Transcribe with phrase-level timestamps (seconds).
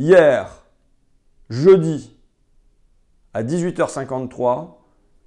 [0.00, 0.64] Hier,
[1.50, 2.16] jeudi,
[3.34, 4.68] à 18h53,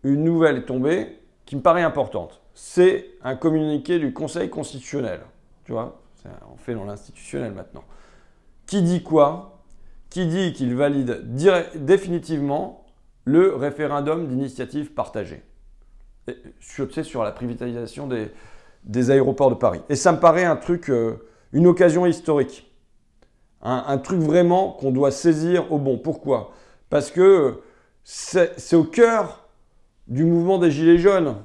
[0.01, 2.41] une nouvelle est tombée qui me paraît importante.
[2.55, 5.19] C'est un communiqué du Conseil constitutionnel.
[5.65, 6.01] Tu vois,
[6.51, 7.83] on fait dans l'institutionnel maintenant.
[8.65, 9.59] Qui dit quoi?
[10.09, 11.21] Qui dit qu'il valide
[11.75, 12.87] définitivement
[13.25, 15.43] le référendum d'initiative partagée.
[16.59, 19.81] Sur, tu sais, sur la privatisation des, aéroports de Paris.
[19.89, 22.72] Et ça me paraît un truc, euh, une occasion historique.
[23.65, 25.97] Un, truc vraiment qu'on doit saisir au bon.
[25.97, 26.51] Pourquoi?
[26.89, 27.61] Parce que
[28.03, 29.47] c'est au cœur
[30.07, 31.35] du mouvement des Gilets jaunes.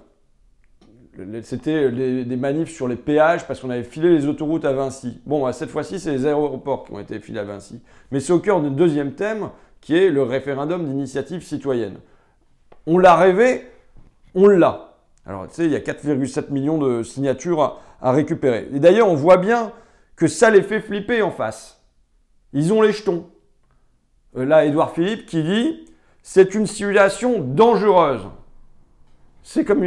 [1.42, 5.20] C'était des manifs sur les péages parce qu'on avait filé les autoroutes à Vinci.
[5.26, 7.80] Bon, bah, cette fois-ci, c'est les aéroports qui ont été filés à Vinci.
[8.10, 9.50] Mais c'est au cœur d'un deuxième thème
[9.80, 11.98] qui est le référendum d'initiative citoyenne.
[12.86, 13.66] On l'a rêvé,
[14.34, 14.94] on l'a.
[15.26, 18.68] Alors, tu sais, il y a 4,7 millions de signatures à, récupérer.
[18.72, 19.72] Et d'ailleurs, on voit bien
[20.16, 21.77] que ça les fait flipper en face.
[22.52, 23.26] Ils ont les jetons.
[24.36, 25.88] Euh, là, Édouard Philippe qui dit
[26.30, 28.28] c'est une situation dangereuse.
[29.42, 29.82] C'est comme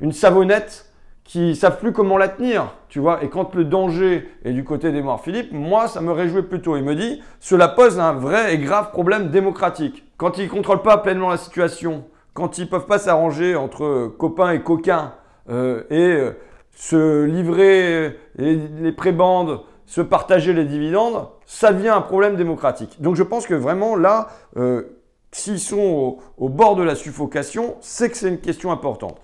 [0.00, 0.86] une, savonnette
[1.24, 3.24] qui savent plus comment la tenir, tu vois.
[3.24, 6.76] Et quand le danger est du côté morts Philippe, moi, ça me réjouit plutôt.
[6.76, 10.04] Il me dit, cela pose un vrai et grave problème démocratique.
[10.16, 14.14] Quand ils ne contrôlent pas pleinement la situation, quand ils ne peuvent pas s'arranger entre
[14.16, 15.14] copains et coquins
[15.48, 16.36] euh, et euh,
[16.76, 19.60] se livrer les, les prébandes,
[19.90, 23.02] se partager les dividendes, ça devient un problème démocratique.
[23.02, 25.00] Donc je pense que vraiment là, euh,
[25.32, 29.20] s'ils sont au bord de la suffocation, c'est que c'est une question importante.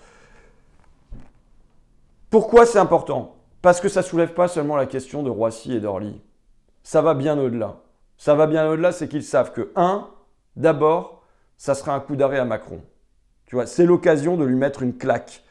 [2.31, 3.37] Pourquoi c'est important?
[3.62, 6.20] Parce que ça ne soulève pas seulement la question de Roissy et d'Orly.
[6.83, 7.77] Ça va bien au-delà.
[8.19, 10.09] Ça va bien au-delà, c'est qu'ils savent que, un,
[10.56, 11.22] d'abord,
[11.56, 12.81] ça sera un coup d'arrêt à Macron.
[13.47, 15.44] Tu vois, c'est l'occasion de lui mettre une claque.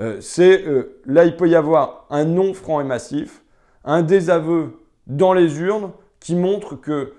[0.00, 3.41] Euh, c'est euh, là, il peut y avoir un non franc et massif,
[3.84, 7.14] un désaveu dans les urnes qui montre que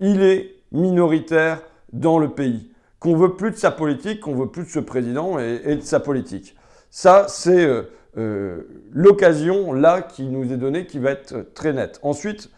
[0.00, 4.64] il est minoritaire dans le pays, qu'on veut plus de sa politique, qu'on veut plus
[4.64, 6.56] de ce président et, de sa politique.
[6.90, 7.82] Ça, c'est euh,
[8.16, 8.62] euh,
[8.92, 11.98] l'occasion là qui nous est donnée qui va être très nette.
[12.02, 12.50] Ensuite,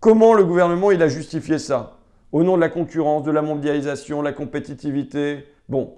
[0.00, 1.98] comment le gouvernement il a justifié ça?
[2.32, 5.46] Au nom de la concurrence, de la mondialisation, la compétitivité.
[5.68, 5.96] Bon,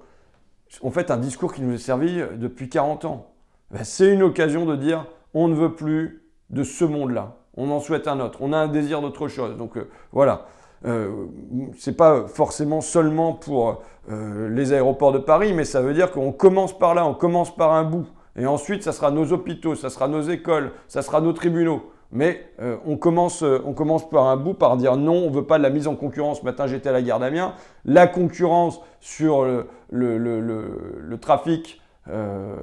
[0.82, 3.34] en fait, un discours qui nous est servi depuis 40 ans.
[3.70, 6.23] Ben, c'est une occasion de dire on ne veut plus
[6.54, 7.36] de ce monde-là.
[7.56, 8.38] On en souhaite un autre.
[8.40, 9.56] On a un désir d'autre chose.
[9.56, 10.46] Donc euh, voilà.
[10.86, 11.26] Euh,
[11.78, 16.30] c'est pas forcément seulement pour euh, les aéroports de Paris, mais ça veut dire qu'on
[16.30, 18.06] commence par là, on commence par un bout.
[18.36, 21.90] Et ensuite, ça sera nos hôpitaux, ça sera nos écoles, ça sera nos tribunaux.
[22.12, 25.46] Mais euh, on, commence, on commence par un bout, par dire non, on ne veut
[25.46, 26.40] pas de la mise en concurrence.
[26.40, 27.54] Ce matin, j'étais à la gare d'Amiens.
[27.84, 29.44] La concurrence sur
[29.90, 32.56] le trafic euh,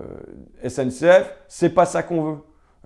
[0.67, 2.37] SNCF, c'est pas ça qu'on veut.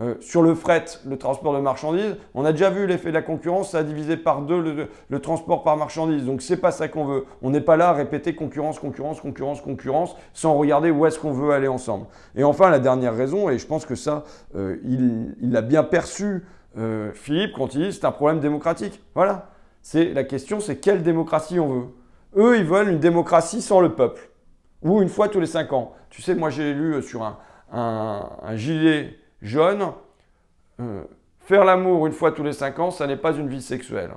[0.02, 3.22] Euh, sur le fret, le transport de marchandises, on a déjà vu l'effet de la
[3.22, 6.26] concurrence, ça a divisé par deux le, transport par marchandise.
[6.26, 7.26] Donc c'est pas ça qu'on veut.
[7.42, 11.32] On n'est pas là à répéter concurrence, concurrence, concurrence, concurrence, sans regarder où est-ce qu'on
[11.32, 12.08] veut aller ensemble.
[12.36, 14.26] Et enfin, la dernière raison, et je pense que ça,
[14.56, 16.44] euh, il l'a bien perçu,
[16.78, 19.02] euh, Philippe, quand il dit c'est un problème démocratique.
[19.14, 19.52] Voilà.
[19.82, 21.86] C'est la question, c'est quelle démocratie on veut.
[22.36, 24.30] Eux, ils veulent une démocratie sans le peuple,
[24.82, 25.94] ou une fois tous les cinq ans.
[26.10, 27.24] Tu sais, moi j'ai lu sur
[27.72, 29.86] un gilet Jeune,
[30.80, 31.04] euh,
[31.40, 34.12] faire l'amour une fois tous les cinq ans, ça n'est pas une vie sexuelle.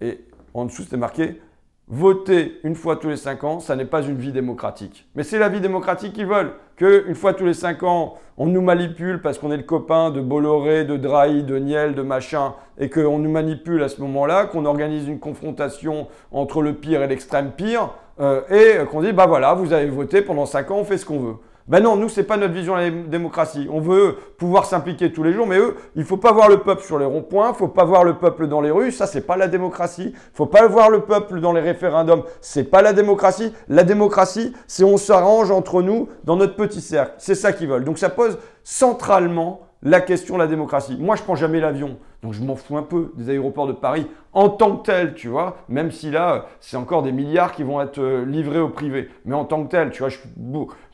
[0.00, 0.20] Et
[0.54, 1.40] en dessous, c'était marqué
[1.88, 5.06] voter une fois tous les cinq ans, ça n'est pas une vie démocratique.
[5.14, 6.52] Mais c'est la vie démocratique qu'ils veulent.
[6.76, 10.10] Que une fois tous les cinq ans, on nous manipule parce qu'on est le copain
[10.10, 14.46] de Bolloré, de Drahi, de Niel, de machin, et qu'on nous manipule à ce moment-là,
[14.46, 19.26] qu'on organise une confrontation entre le pire et l'extrême pire, euh, et qu'on dit, bah
[19.26, 21.36] voilà, vous avez voté pendant cinq ans, on fait ce qu'on veut.
[21.72, 23.66] Ben non, nous, c'est pas notre vision de la démocratie.
[23.72, 26.82] On veut pouvoir s'impliquer tous les jours, mais eux, il faut pas voir le peuple
[26.82, 29.48] sur les ronds-points, faut pas voir le peuple dans les rues, ça, c'est pas la
[29.48, 30.12] démocratie.
[30.34, 33.54] Faut pas voir le peuple dans les référendums, c'est pas la démocratie.
[33.70, 37.14] La démocratie, c'est on s'arrange entre nous dans notre petit cercle.
[37.16, 37.84] C'est ça qu'ils veulent.
[37.84, 40.98] Donc ça pose centralement la question de la démocratie.
[41.00, 44.06] Moi, je prends jamais l'avion, donc je m'en fous un peu des aéroports de Paris
[44.32, 47.80] en tant que tel, tu vois, même si là, c'est encore des milliards qui vont
[47.80, 49.10] être euh, livrés au privé.
[49.24, 50.28] Mais en tant que tel, tu vois, je suis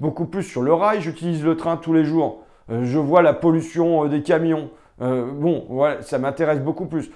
[0.01, 3.35] beaucoup plus sur le rail, j'utilise le train tous les jours, euh, je vois la
[3.35, 4.71] pollution euh, des camions.
[5.01, 7.11] bon, voilà, ça m'intéresse beaucoup plus.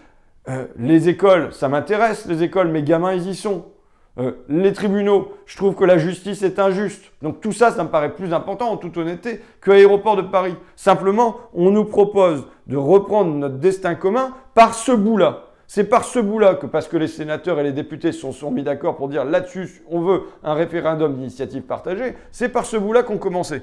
[0.76, 3.71] les écoles, ça m'intéresse, les écoles, mes gamins, ils y sont.
[4.18, 7.12] Euh, les tribunaux, je trouve que la justice est injuste.
[7.22, 10.54] Donc tout ça, ça me paraît plus important en toute honnêteté que l'aéroport de Paris.
[10.76, 15.44] Simplement, on nous propose de reprendre notre destin commun par ce bout-là.
[15.66, 18.62] C'est par ce bout-là que, parce que les sénateurs et les députés se sont, mis
[18.62, 23.16] d'accord pour dire là-dessus, on veut un référendum d'initiative partagée, c'est par ce bout-là qu'on
[23.16, 23.62] commençait.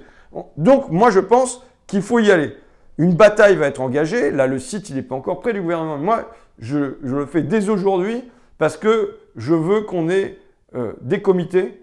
[0.57, 2.56] Donc moi, je pense qu'il faut y aller.
[2.98, 4.31] Une bataille va être engagée.
[4.31, 6.00] Là, le site, il n'est pas encore prêt du gouvernement.
[6.00, 8.24] Moi, je le fais dès aujourd'hui
[8.60, 10.38] Parce que je veux qu'on ait
[10.76, 11.82] euh, des comités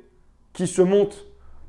[0.53, 1.25] qui se montent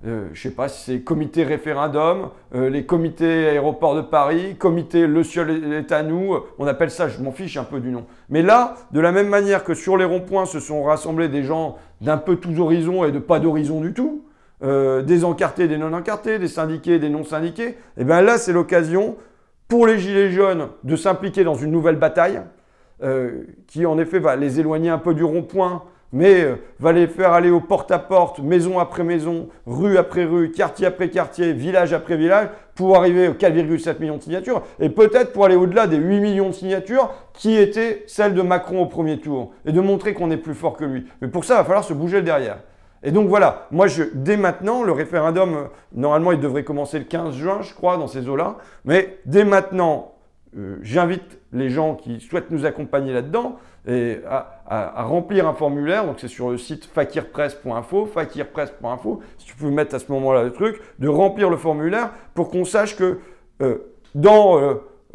[0.06, 4.56] euh, je ne sais pas si c'est comité référendum, euh, les comités aéroports de Paris,
[4.56, 7.90] comité le ciel est à nous, on appelle ça, je m'en fiche un peu du
[7.90, 8.06] nom.
[8.30, 11.78] Mais là, de la même manière que sur les ronds-points se sont rassemblés des gens
[12.00, 14.24] d'un peu tous horizons et de pas d'horizon du tout,
[14.62, 19.16] des encartés, des non-encartés, des syndiqués, des non-syndiqués, et eh bien là, c'est l'occasion
[19.68, 22.42] pour les Gilets jaunes de s'impliquer dans une nouvelle bataille
[23.68, 25.84] qui en effet va les éloigner un peu du rond-point,
[26.14, 30.88] mais euh, va les faire aller au porte-à-porte, maison après maison, rue après rue, quartier
[30.88, 35.46] après quartier, village après village, pour arriver aux 4,7 millions de signatures, et peut-être pour
[35.46, 39.52] aller au-delà des 8 millions de signatures qui étaient celles de Macron au premier tour,
[39.66, 41.06] et de montrer qu'on est plus fort que lui.
[41.22, 42.60] Mais pour ça, il va falloir se bouger derrière.
[43.04, 47.06] Et donc voilà, moi je, dès maintenant, le référendum, euh, normalement il devrait commencer le
[47.06, 50.14] 15 juin, je crois, dans ces eaux-là, mais dès maintenant,
[50.56, 53.58] euh, j'invite les gens qui souhaitent nous accompagner là-dedans
[54.28, 56.06] à, remplir un formulaire.
[56.06, 59.22] Donc c'est sur le site fakirpress.info, fakirpress.info.
[59.38, 62.66] Si tu peux mettre à ce moment-là le truc, de remplir le formulaire pour qu'on
[62.66, 63.20] sache que
[63.62, 63.78] euh,
[64.14, 64.60] dans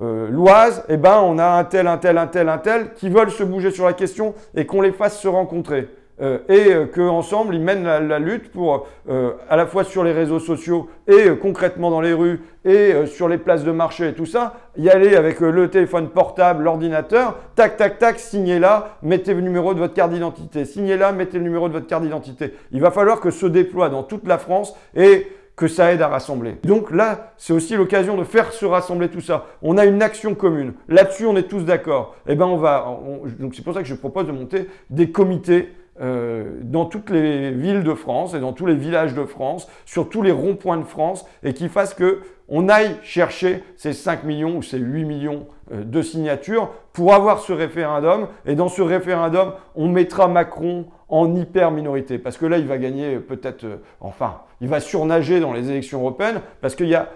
[0.01, 3.09] euh, l'Oise, eh ben, on a un tel, un tel, un tel, un tel qui
[3.09, 5.89] veulent se bouger sur la question et qu'on les fasse se rencontrer.
[6.21, 10.13] Euh, et euh, qu'ensemble, ils mènent la, lutte pour, euh, à la fois sur les
[10.13, 14.27] réseaux sociaux et concrètement dans les rues et sur les places de marché et tout
[14.27, 19.41] ça, y aller avec le téléphone portable, l'ordinateur, tac, tac, tac, signez là, mettez le
[19.41, 22.55] numéro de votre carte d'identité, signez là, mettez le numéro de votre carte d'identité.
[22.71, 25.27] Il va falloir que ce déploie dans toute la France et
[25.57, 26.57] que ça aide à rassembler.
[26.65, 29.47] Donc là, c'est aussi l'occasion de faire se rassembler tout ça.
[29.61, 30.75] On a une action commune.
[30.89, 32.15] Là-dessus, on est tous d'accord.
[32.27, 33.01] Eh ben, on va.
[33.39, 35.69] donc c'est pour ça que je propose de monter des comités
[36.01, 40.09] euh, dans toutes les villes de France et dans tous les villages de France, sur
[40.09, 44.57] tous les ronds-points de France, et qui fasse que on aille chercher ces 5 millions
[44.57, 48.29] ou ces 8 millions euh, de signatures pour avoir ce référendum.
[48.47, 52.19] Et dans ce référendum, on mettra Macron en hyper minorité.
[52.19, 56.01] Parce que là, il va gagner peut-être, euh, enfin, il va surnager dans les élections
[56.01, 57.09] européennes parce qu'il y a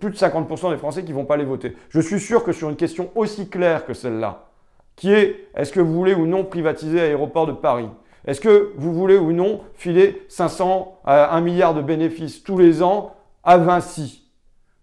[0.00, 1.74] plus de 50% des Français qui vont pas les voter.
[1.88, 4.48] Je suis sûr que sur une question aussi claire que celle-là,
[4.96, 7.88] qui est est-ce que vous voulez ou non privatiser l'aéroport de Paris?
[8.28, 12.82] Est-ce que vous voulez ou non filer 500 à 1 milliard de bénéfices tous les
[12.82, 14.30] ans à Vinci?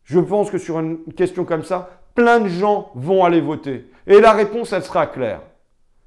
[0.03, 3.85] Je pense que sur une question comme ça, plein de gens vont aller voter.
[4.07, 5.41] Et la réponse, elle sera claire.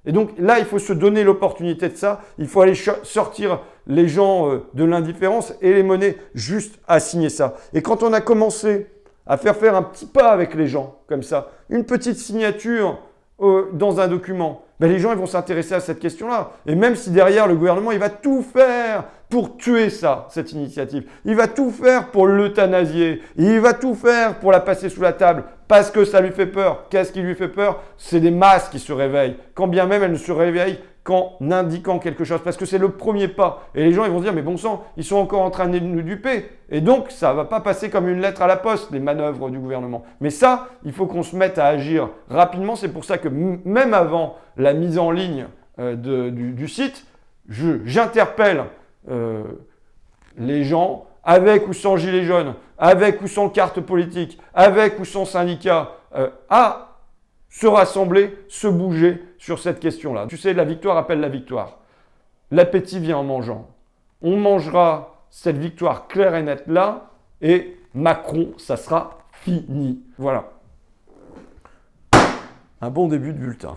[0.05, 2.23] Et donc là, il faut se donner l'opportunité de ça.
[2.38, 7.31] Il faut aller sortir les gens euh, de l'indifférence et les mener juste à signer
[7.31, 7.55] ça.
[7.73, 8.88] Et quand on a commencé
[9.26, 12.99] à faire faire un petit pas avec les gens, comme ça, une petite signature
[13.41, 16.50] euh, dans un document, ben les gens ils vont s'intéresser à cette question-là.
[16.66, 21.04] Et même si derrière le gouvernement, il va tout faire pour tuer ça, cette initiative.
[21.25, 23.22] Il va tout faire pour l'euthanasier.
[23.36, 26.46] Il va tout faire pour la passer sous la table parce que ça lui fait
[26.46, 26.86] peur.
[26.88, 27.82] Qu'est-ce qui lui fait peur?
[27.98, 29.36] C'est des masses qui se réveillent.
[29.54, 30.78] Quand bien même elles ne se réveillent
[31.08, 33.62] qu'en indiquant quelque chose, parce que c'est le premier pas.
[33.75, 35.66] Et les gens, ils vont se dire, mais bon sang, ils sont encore en train
[35.66, 36.50] de nous duper.
[36.69, 39.49] Et donc, ça ne va pas passer comme une lettre à la poste, les manœuvres
[39.49, 40.05] du gouvernement.
[40.20, 42.76] Mais ça, il faut qu'on se mette à agir rapidement.
[42.76, 45.46] C'est pour ça que même avant la mise en ligne
[45.78, 47.06] euh, du, site,
[47.49, 48.64] j'interpelle
[49.10, 49.44] euh,
[50.37, 55.25] les gens avec ou sans gilet jaune, avec ou sans carte politique, avec ou sans
[55.25, 56.88] syndicat, euh, à
[57.48, 60.26] se rassembler, se bouger sur cette question-là.
[60.28, 61.78] Tu sais, la victoire appelle la victoire.
[62.50, 63.69] L'appétit vient en mangeant.
[64.22, 70.00] On mangera cette victoire claire et nette là, et Macron, ça sera fini.
[70.19, 70.50] Voilà.
[72.81, 73.76] Un bon début de bulletin.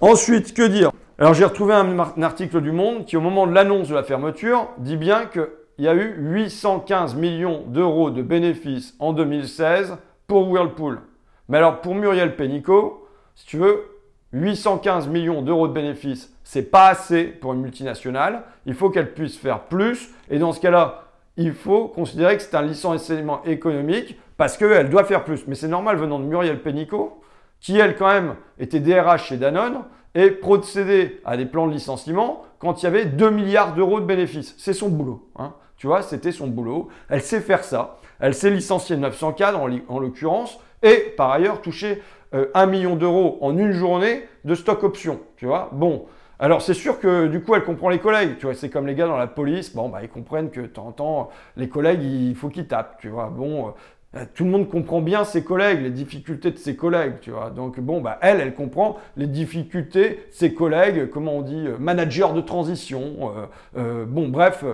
[0.00, 0.90] Ensuite, que dire?
[1.18, 4.68] Alors j'ai retrouvé un, article du Monde qui, au moment de l'annonce de la fermeture,
[4.78, 11.00] dit bien qu'il y a eu 815 millions d'euros de bénéfices en 2016 pour Whirlpool.
[11.48, 13.84] Mais alors pour Muriel Pénicaud, si tu veux,
[14.32, 18.42] 815 millions d'euros de bénéfices, c'est pas assez pour une multinationale.
[18.66, 20.10] Il faut qu'elle puisse faire plus.
[20.28, 21.04] Et dans ce cas-là,
[21.36, 25.46] il faut considérer que c'est un licenciement économique parce qu'elle doit faire plus.
[25.46, 27.20] Mais c'est normal venant de Muriel Pénicaud,
[27.60, 29.82] qui elle quand même était DRH chez Danone
[30.14, 34.06] et procédait à des plans de licenciement quand il y avait 2 milliards d'euros de
[34.06, 34.54] bénéfices.
[34.58, 35.28] C'est son boulot.
[35.36, 35.54] Hein.
[35.76, 36.88] Tu vois, c'était son boulot.
[37.08, 37.98] Elle sait faire ça.
[38.20, 42.00] Elle sait licencier 900 cadres en l'occurrence et par ailleurs toucher
[42.34, 45.20] euh, 1 million d'euros en une journée de stock option.
[45.36, 46.06] Tu vois Bon.
[46.40, 48.96] Alors c'est sûr que du coup elle comprend les collègues, tu vois, c'est comme les
[48.96, 52.66] gars dans la police, bon bah ils comprennent que temps les collègues il faut qu'ils
[52.66, 53.28] tapent, tu vois.
[53.28, 53.72] Bon,
[54.16, 57.50] euh, tout le monde comprend bien ses collègues, les difficultés de ses collègues, tu vois.
[57.50, 61.76] Donc bon bah elle, elle comprend les difficultés de ses collègues, comment on dit, euh,
[61.78, 63.32] manager de transition,
[63.76, 64.64] euh, bon bref,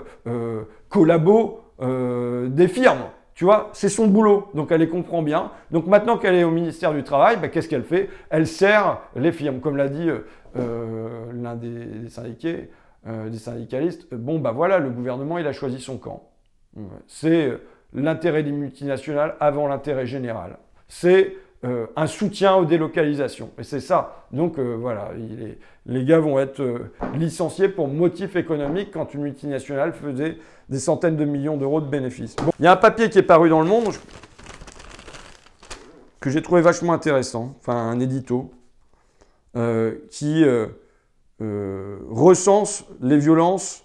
[0.88, 3.04] collabo des firmes,
[3.40, 5.50] Tu vois, c'est son boulot, donc elle les comprend bien.
[5.70, 8.10] Donc maintenant qu'elle est au ministère du Travail, bah, qu'est-ce qu'elle fait?
[8.28, 10.10] Elle sert les firmes, comme l'a dit
[10.56, 12.68] euh, l'un des, syndiqués,
[13.06, 14.12] des syndicalistes.
[14.12, 16.28] Bon, bah voilà, le gouvernement, il a choisi son camp.
[17.06, 17.58] C'est
[17.94, 20.58] l'intérêt des multinationales avant l'intérêt général.
[20.86, 23.50] C'est euh, un soutien aux délocalisations.
[23.58, 24.24] Et c'est ça.
[24.32, 25.10] Donc euh, voilà,
[25.84, 30.38] les gars vont être euh, licenciés pour motif économique quand une multinationale faisait
[30.70, 32.36] des centaines de millions d'euros de bénéfices.
[32.58, 33.92] Il y a un papier qui est paru dans le monde
[36.20, 38.50] que j'ai trouvé vachement intéressant, enfin un édito,
[40.10, 40.44] qui
[41.38, 43.84] recense les violences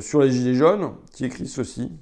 [0.00, 1.92] sur les Gilets jaunes, qui écrit ceci.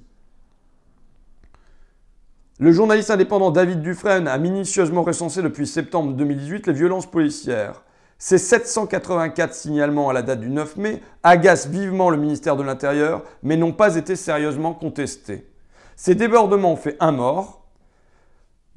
[2.57, 7.83] Le journaliste indépendant David Dufresne a minutieusement recensé depuis septembre 2018 les violences policières.
[8.17, 13.23] Ces 784 signalements à la date du 9 mai agacent vivement le ministère de l'Intérieur,
[13.43, 15.49] mais n'ont pas été sérieusement contestés.
[15.95, 17.65] Ces débordements ont fait un mort,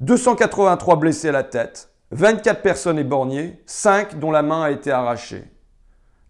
[0.01, 5.43] 283 blessés à la tête, 24 personnes éborgnées, 5 dont la main a été arrachée.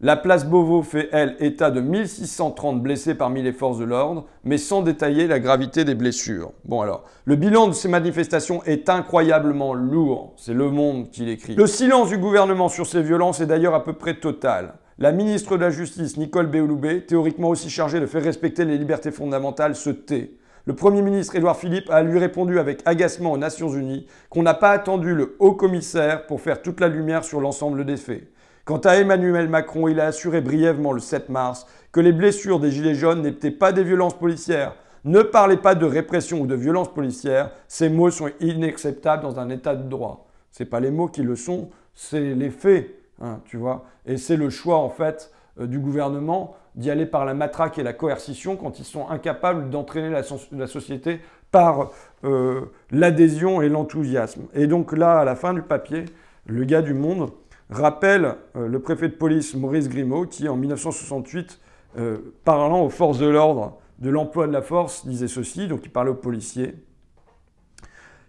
[0.01, 4.57] La place Beauvau fait, elle, état de 1630 blessés parmi les forces de l'ordre, mais
[4.57, 6.53] sans détailler la gravité des blessures.
[6.63, 11.55] Bon alors, le bilan de ces manifestations est incroyablement lourd, c'est Le Monde qui l'écrit.
[11.55, 14.75] Le silence du gouvernement sur ces violences est d'ailleurs à peu près total.
[14.99, 19.11] La ministre de la Justice, Nicole Béouloubé, théoriquement aussi chargée de faire respecter les libertés
[19.11, 20.31] fondamentales, se tait.
[20.63, 24.53] Le Premier ministre Édouard Philippe a lui répondu avec agacement aux Nations Unies qu'on n'a
[24.53, 28.29] pas attendu le haut commissaire pour faire toute la lumière sur l'ensemble des faits.
[28.69, 32.69] Quant à Emmanuel Macron, il a assuré brièvement le 7 mars que les blessures des
[32.69, 34.75] Gilets jaunes n'étaient pas des violences policières.
[35.05, 39.49] Ne parlez pas de répression ou de violence policière, ces mots sont inacceptables dans un
[39.49, 40.27] état de droit.
[40.51, 43.85] Ce pas les mots qui le sont, c'est les faits, hein, tu vois.
[44.05, 47.83] Et c'est le choix, en fait, euh, du gouvernement d'y aller par la matraque et
[47.83, 51.89] la coercition quand ils sont incapables d'entraîner la, société par
[52.23, 54.43] euh, l'adhésion et l'enthousiasme.
[54.53, 56.05] Et donc là, à la fin du papier,
[56.45, 57.31] le gars du Monde
[57.69, 61.59] rappelle euh, le préfet de police Maurice Grimaud qui, en 1968,
[61.97, 65.91] euh, parlant aux forces de l'ordre de l'emploi de la force, disait ceci, donc il
[65.91, 66.75] parlait aux policiers.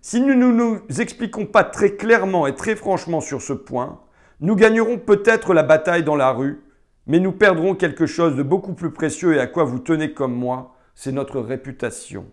[0.03, 4.01] Si nous ne nous expliquons pas très clairement et très franchement sur ce point,
[4.41, 6.63] nous gagnerons peut-être la bataille dans la rue,
[7.07, 10.35] mais nous perdrons quelque chose de beaucoup plus précieux et à quoi vous tenez comme
[10.35, 12.27] moi, c'est notre réputation.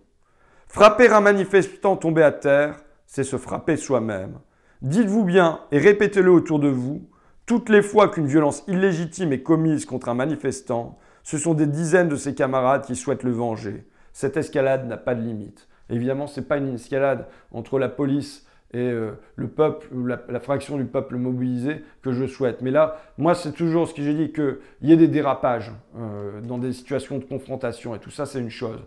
[0.68, 4.40] Frapper un manifestant tombé à terre, c'est se frapper soi-même.
[4.82, 7.02] Dites-vous bien et répétez-le autour de vous,
[7.46, 12.10] toutes les fois qu'une violence illégitime est commise contre un manifestant, ce sont des dizaines
[12.10, 13.86] de ses camarades qui souhaitent le venger.
[14.14, 15.68] Cette escalade n'a pas de limite.
[15.90, 20.40] Évidemment, ce n'est pas une escalade entre la police et euh, le peuple, ou la,
[20.40, 22.62] fraction du peuple mobilisé que je souhaite.
[22.62, 26.42] Mais là, moi, c'est toujours ce que j'ai dit, qu'il y ait des dérapages euh,
[26.42, 28.80] dans des situations de confrontation, et tout ça, c'est une chose.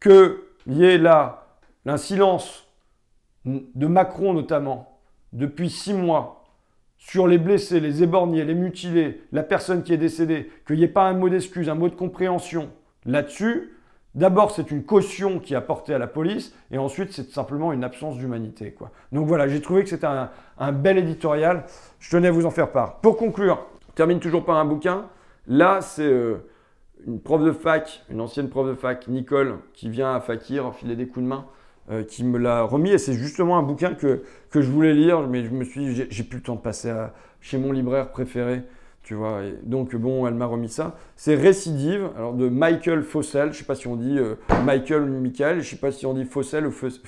[0.00, 1.46] Qu'il y ait là
[1.86, 2.66] un silence
[3.44, 4.93] de Macron notamment,
[5.34, 6.44] depuis six mois
[6.96, 10.88] sur les blessés, les éborgnés, les mutilés, la personne qui est décédée, qu'il n'y ait
[10.88, 12.70] pas un mot d'excuse, un mot de compréhension
[13.04, 13.74] là-dessus,
[14.14, 17.84] d'abord c'est une caution qui est apportée à la police, et ensuite c'est simplement une
[17.84, 18.74] absence d'humanité.
[19.12, 21.64] Donc voilà, j'ai trouvé que c'était un, bel éditorial,
[21.98, 23.00] je tenais à vous en faire part.
[23.00, 25.06] Pour conclure, je termine toujours par un bouquin.
[25.46, 26.38] Là, c'est euh,
[27.06, 30.96] une prof de fac, une ancienne prof de fac, Nicole, qui vient à Fakir filer
[30.96, 31.44] des coups de main.
[31.90, 32.92] Euh, qui me l'a remis.
[32.92, 36.06] Et c'est justement un bouquin que, que je voulais lire, mais je me suis dit,
[36.08, 36.90] j'ai plus le temps de passer
[37.42, 38.62] chez mon libraire préféré.
[39.02, 40.96] Tu vois, donc bon, elle m'a remis ça.
[41.14, 43.52] C'est Récidive, alors de Michael Fossel.
[43.52, 46.14] Je sais pas si on dit euh, Michael ou Michael, je sais pas si on
[46.14, 47.02] dit Fossel ou Fossel.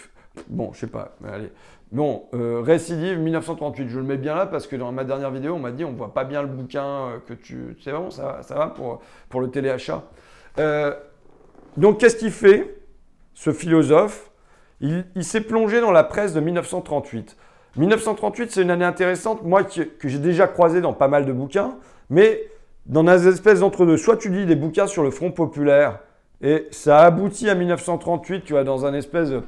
[0.48, 1.50] Bon, je sais pas, allez.
[1.90, 5.54] Bon, euh, Récidive 1938, je le mets bien là parce que dans ma dernière vidéo,
[5.54, 7.78] on m'a dit on voit pas bien le bouquin que tu.
[7.82, 10.04] C'est bon, ça, ça va pour, pour le téléachat.
[11.78, 12.78] donc, qu'est-ce qu'il fait,
[13.32, 14.30] ce philosophe?
[14.80, 17.36] Il, s'est plongé dans la presse de 1938.
[17.76, 21.76] 1938, c'est une année intéressante, moi que j'ai déjà croisé dans pas mal de bouquins,
[22.10, 22.42] mais
[22.86, 23.96] dans des espèces d'entre-deux.
[23.96, 26.00] Soit tu lis des bouquins sur le Front populaire,
[26.42, 29.42] et ça aboutit à 1938, tu vois, dans un espèce de...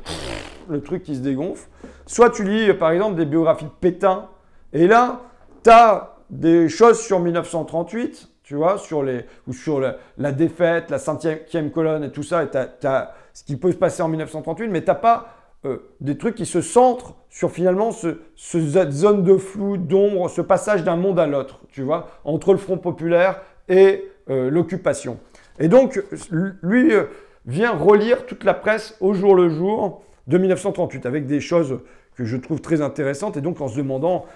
[0.68, 1.68] le truc qui se dégonfle.
[2.06, 4.28] Soit tu lis, par exemple, des biographies de Pétain,
[4.72, 5.22] et là,
[5.62, 10.98] tu as des choses sur 1938, tu vois, sur les, ou sur la, défaite, la
[10.98, 14.66] cinquième colonne et tout ça, et tu as ce qui peut se passer en 1938,
[14.66, 15.28] mais tu n'as pas
[15.64, 20.82] euh, des trucs qui se centrent sur finalement ce, zone de flou, d'ombre, ce passage
[20.82, 25.20] d'un monde à l'autre, tu vois, entre le Front populaire et euh, l'occupation.
[25.60, 26.02] Et donc,
[26.62, 27.04] lui euh,
[27.46, 31.78] vient relire toute la presse au jour le jour de 1938, avec des choses
[32.16, 34.26] que je trouve très intéressantes, et donc en se demandant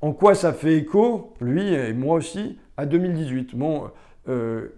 [0.00, 3.54] en quoi ça fait écho, lui et moi aussi, à 2018.
[3.54, 3.88] Bon,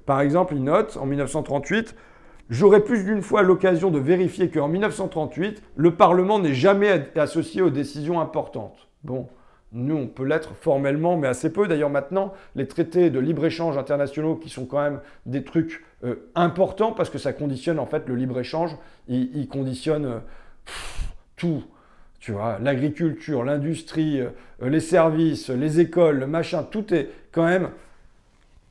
[0.05, 1.97] par exemple, il note en 1938,
[2.51, 7.71] J'aurai plus d'une fois l'occasion de vérifier qu'en 1938, le Parlement n'est jamais associé aux
[7.71, 8.89] décisions importantes.
[9.05, 9.29] Bon,
[9.73, 11.69] nous, on peut l'être formellement, mais assez peu.
[11.69, 16.93] D'ailleurs, maintenant, les traités de libre-échange internationaux, qui sont quand même des trucs euh, importants,
[16.93, 18.77] parce que ça conditionne, en fait, le libre-échange,
[19.09, 20.19] il, conditionne euh,
[21.37, 21.65] tout.
[22.19, 24.31] Tu vois, l'agriculture, l'industrie, euh,
[24.63, 27.69] les services, les écoles, le machin, tout est quand même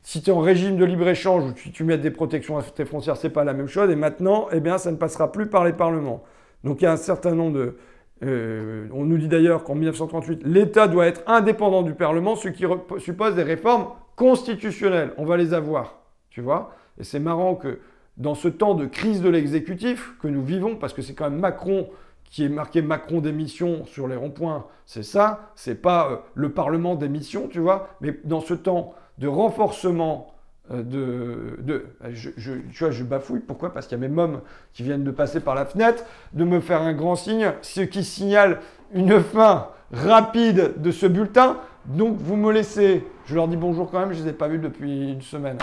[0.07, 2.85] si tu es en régime de libre-échange ou tu, tu mets des protections à tes
[2.85, 3.91] frontières, c'est pas la même chose.
[3.91, 6.23] Et maintenant, eh bien, ça ne passera plus par les parlements.
[6.63, 7.77] Donc il y a un certain nombre de...
[8.23, 12.63] Euh, on nous dit d'ailleurs qu'en 1938, l'État doit être indépendant du Parlement, ce qui
[12.99, 15.11] suppose des réformes constitutionnelles.
[15.17, 15.99] On va les avoir,
[16.29, 16.71] tu vois.
[16.97, 17.79] Et c'est marrant que
[18.15, 21.41] dans ce temps de crise de l'exécutif que nous vivons, parce que c'est quand même
[21.41, 21.89] Macron
[22.23, 26.95] qui est marqué Macron démission sur les ronds-points, c'est ça, c'est pas euh, le Parlement
[26.95, 27.89] démission, tu vois.
[27.99, 30.33] Mais dans ce temps de renforcement
[30.71, 33.39] euh, de, de je, tu vois, je bafouille.
[33.39, 33.73] Pourquoi?
[33.73, 34.41] Parce qu'il y a mes mômes
[34.73, 38.03] qui viennent de passer par la fenêtre, de me faire un grand signe, ce qui
[38.03, 38.59] signale
[38.93, 41.57] une fin rapide de ce bulletin.
[41.85, 43.05] Donc vous me laissez.
[43.25, 45.57] Je leur dis bonjour quand même, je ne les ai pas vus depuis une semaine.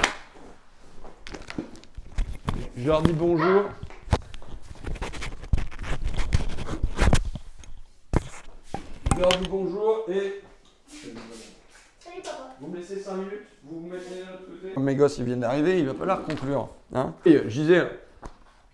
[2.76, 3.64] Je leur dis bonjour.
[9.14, 10.40] Je leur dis bonjour et
[12.64, 15.40] vous me laissez 5 minutes Vous vous mettez de l'autre côté Mes gosses, ils viennent
[15.40, 16.68] d'arriver, il va falloir conclure.
[16.94, 17.82] Hein et je disais,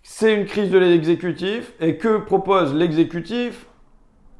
[0.03, 1.73] c'est une crise de l'exécutif.
[1.79, 3.67] Et que propose l'exécutif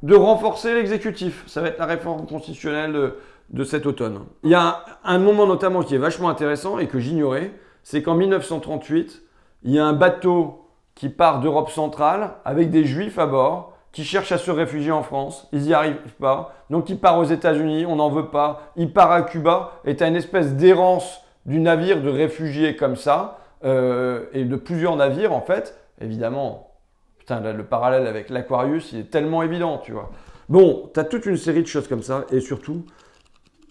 [0.02, 1.44] De renforcer l'exécutif?
[1.46, 3.14] Ça va être la réforme constitutionnelle de,
[3.50, 4.20] de cet automne.
[4.42, 8.14] Il y a un moment notamment qui est vachement intéressant et que j'ignorais, c'est qu'en
[8.14, 9.22] 1938,
[9.64, 14.04] il y a un bateau qui part d'Europe centrale avec des juifs à bord qui
[14.04, 17.84] cherche à se réfugier en France, ils n'y arrivent pas, donc il part aux États-Unis,
[17.86, 21.60] on n'en veut pas, il part à Cuba, et tu as une espèce d'errance du
[21.60, 26.72] navire de réfugiés comme ça, euh, et de plusieurs navires en fait, évidemment,
[27.18, 30.10] putain, le parallèle avec l'Aquarius, il est tellement évident, tu vois.
[30.48, 32.86] Bon, tu as toute une série de choses comme ça, et surtout,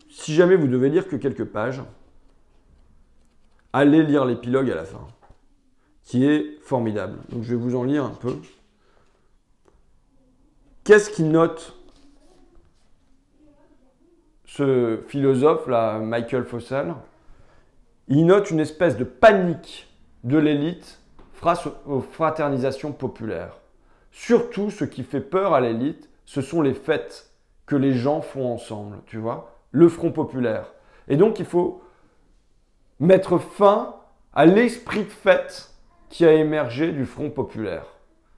[0.10, 1.82] si jamais vous devez lire que quelques pages,
[3.74, 5.08] allez lire l'épilogue à la fin,
[6.04, 7.18] qui est formidable.
[7.30, 8.36] Donc je vais vous en lire un peu.
[10.84, 11.78] Qu'est-ce qu'il note
[14.46, 16.96] ce philosophe-là, Michael Fossel
[18.08, 19.88] Il note une espèce de panique
[20.24, 21.00] de l'élite
[21.34, 23.58] face aux fraternisations populaires.
[24.12, 27.32] Surtout, ce qui fait peur à l'élite, ce sont les fêtes
[27.68, 29.60] que les gens font ensemble, tu vois?
[29.72, 30.74] Le Front populaire.
[31.08, 31.84] Et donc, il faut
[33.00, 33.96] mettre fin
[34.34, 35.74] à l'esprit de fête
[36.10, 37.86] qui a émergé du Front populaire.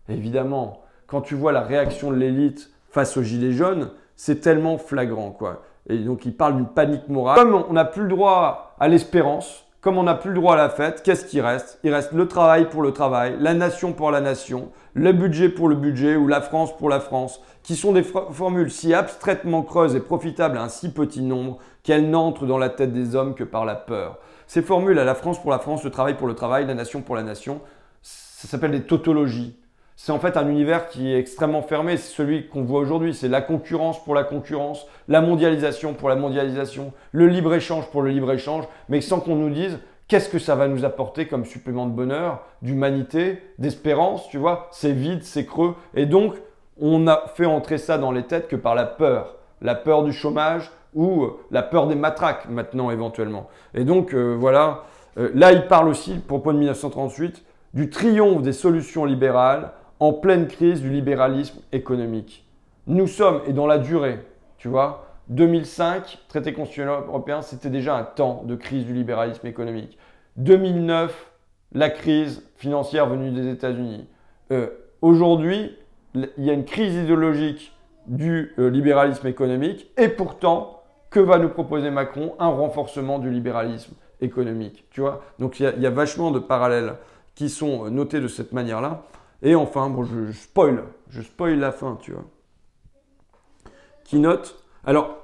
[0.10, 5.32] Évidemment, quand tu vois la réaction de l'élite face aux gilets jaunes, c'est tellement flagrant,
[5.32, 5.64] quoi.
[5.90, 7.38] Et donc, il parle d'une panique morale.
[7.38, 10.58] Comme on n'a plus le droit à l'espérance, comme on n'a plus le droit à
[10.58, 11.80] la fête, qu'est-ce qui reste?
[11.84, 15.68] Il reste le travail pour le travail, la nation pour la nation, le budget pour
[15.68, 19.96] le budget ou la France pour la France, qui sont des formules si abstraitement creuses
[19.96, 23.44] et profitables à un si petit nombre qu'elles n'entrent dans la tête des hommes que
[23.44, 24.20] par la peur.
[24.48, 27.02] Ces formules à la France pour la France, le travail pour le travail, la nation
[27.02, 27.60] pour la nation,
[28.02, 29.58] ça s'appelle des tautologies
[30.06, 31.96] c'est en fait un univers qui est extrêmement fermé.
[31.96, 33.14] C'est celui qu'on voit aujourd'hui.
[33.14, 38.10] C'est la concurrence pour la concurrence, la mondialisation pour la mondialisation, le libre-échange pour le
[38.10, 41.94] libre-échange, mais sans qu'on nous dise qu'est-ce que ça va nous apporter comme supplément de
[41.94, 44.68] bonheur, d'humanité, d'espérance, tu vois?
[44.72, 45.74] C'est vide, c'est creux.
[45.96, 46.36] Et donc,
[46.82, 49.38] on a fait entrer ça dans les têtes que par la peur.
[49.62, 53.48] La peur du chômage ou euh, la peur des matraques maintenant éventuellement.
[53.74, 54.84] Et donc, euh, voilà.
[55.18, 57.42] Euh, là, il parle aussi, propos de 1938,
[57.74, 59.72] du triomphe des solutions libérales
[60.04, 62.46] en pleine crise du libéralisme économique.
[62.88, 64.20] Nous sommes, et dans la durée,
[64.58, 69.98] tu vois, 2005, traité constitutionnel européen, c'était déjà un temps de crise du libéralisme économique.
[70.36, 71.32] 2009,
[71.72, 74.10] la crise financière venue des États-Unis.
[74.52, 74.68] Euh,
[75.02, 75.78] aujourd'hui,
[76.16, 77.72] il y a une crise idéologique
[78.06, 82.36] du euh, libéralisme économique et pourtant, que va nous proposer Macron?
[82.40, 84.84] Un renforcement du libéralisme économique.
[84.92, 85.24] Tu vois?
[85.40, 86.96] Donc il y, a vachement de parallèles
[87.36, 89.06] qui sont notés de cette manière-là.
[89.44, 92.24] Et enfin, bon, je, spoil, je la fin, tu vois.
[94.06, 94.64] Qui note.
[94.86, 95.18] Alors,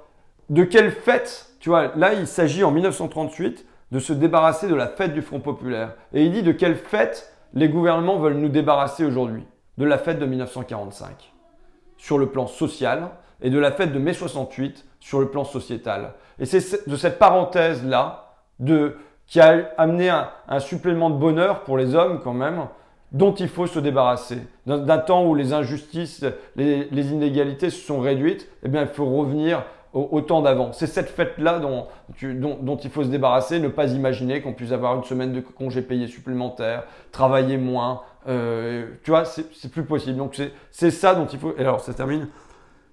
[0.49, 4.87] de quelle fête, tu vois, là, il s'agit en 1938 de se débarrasser de la
[4.87, 5.95] fête du Front Populaire.
[6.13, 9.45] Et il dit de quelle fête les gouvernements veulent nous débarrasser aujourd'hui?
[9.77, 11.33] De la fête de 1945,
[11.97, 13.09] sur le plan social,
[13.41, 16.13] et de la fête de mai 68 sur le plan sociétal.
[16.39, 21.95] Et c'est de cette parenthèse-là, de, qui a amené un, supplément de bonheur pour les
[21.95, 22.67] hommes quand même,
[23.11, 24.39] dont il faut se débarrasser.
[24.65, 26.23] D'un temps où les injustices,
[26.55, 30.71] les, inégalités se sont réduites, eh bien, il faut revenir au, temps d'avant.
[30.71, 31.87] C'est cette fête-là dont,
[32.21, 36.07] il faut se débarrasser, ne pas imaginer qu'on puisse avoir une semaine de congé payé
[36.07, 38.01] supplémentaire, travailler moins.
[38.27, 40.17] Euh, tu vois, c'est plus possible.
[40.17, 41.55] Donc c'est ça dont il faut.
[41.57, 42.27] Et alors, ça termine.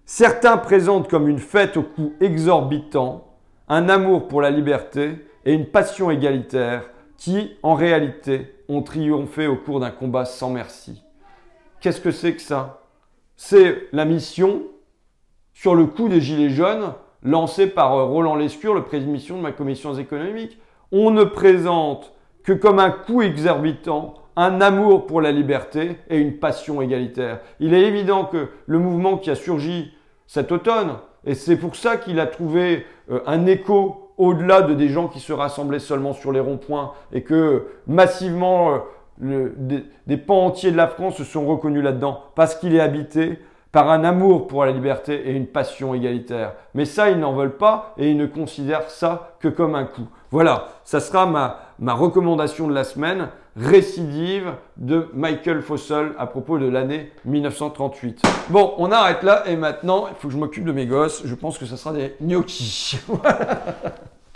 [0.06, 3.26] Certains présentent comme une fête au coût exorbitant
[3.68, 9.56] un amour pour la liberté et une passion égalitaire qui, en réalité, ont triomphé au
[9.56, 11.02] cours d'un combat sans merci.
[11.80, 12.82] Qu'est-ce que c'est que ça?
[13.36, 14.62] C'est la mission
[15.52, 19.52] sur le coup des Gilets jaunes lancée par euh, Roland Lescure, le président de ma
[19.52, 20.58] commission économique.
[20.92, 22.12] On ne présente
[22.44, 27.40] que comme un coup exorbitant un amour pour la liberté et une passion égalitaire.
[27.58, 29.92] Il est évident que le mouvement qui a surgi
[30.26, 34.88] cet automne, et c'est pour ça qu'il a trouvé euh, un écho au-delà de des
[34.88, 38.80] gens qui se rassemblaient seulement sur les ronds-points et que massivement
[39.22, 39.52] euh,
[40.06, 43.38] des, pans entiers de la France se sont reconnus là-dedans parce qu'il est habité
[43.72, 46.54] par un amour pour la liberté et une passion égalitaire.
[46.74, 50.08] Mais ça, ils n'en veulent pas et ils ne considèrent ça que comme un coup.
[50.30, 56.58] Voilà, ça sera ma, ma recommandation de la semaine, récidive de Michael Fossel à propos
[56.58, 58.22] de l'année 1938.
[58.50, 61.22] Bon, on arrête là et maintenant, il faut que je m'occupe de mes gosses.
[61.24, 62.98] Je pense que ça sera des gnocchis.